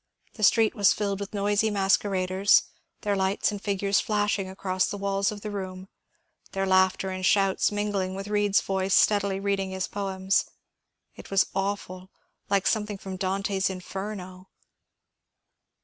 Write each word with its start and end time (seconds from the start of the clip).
The 0.33 0.41
street 0.41 0.73
was 0.73 0.93
filled 0.93 1.19
with 1.19 1.31
noisy 1.35 1.69
masqueraders, 1.69 2.63
their 3.01 3.15
lights 3.15 3.51
and 3.51 3.61
figures 3.61 3.99
flashing 3.99 4.49
across 4.49 4.87
the 4.87 4.97
walls 4.97 5.31
of 5.31 5.41
the 5.41 5.51
room, 5.51 5.89
their 6.53 6.65
laughter 6.65 7.11
and 7.11 7.23
shouts 7.23 7.71
min 7.71 7.91
gling 7.93 8.15
with 8.15 8.27
Bead's 8.33 8.61
voice 8.61 8.95
steadily 8.95 9.39
reading 9.39 9.69
his 9.69 9.87
poems. 9.87 10.45
It 11.15 11.29
was 11.29 11.45
awful, 11.53 12.09
like 12.49 12.65
something 12.65 12.97
from 12.97 13.15
Dante's 13.15 13.69
Inferno." 13.69 14.49